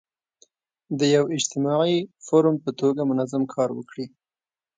د 0.99 1.01
یو 1.15 1.23
اجتماعي 1.35 1.97
فورم 2.25 2.55
په 2.63 2.71
توګه 2.79 3.01
منظم 3.09 3.43
کار 3.53 3.69
وکړي. 3.77 4.05